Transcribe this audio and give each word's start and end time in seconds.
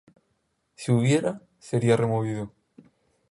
Si 0.73 0.91
hubiera, 0.91 1.43
sería 1.59 1.95
removido. 1.95 2.51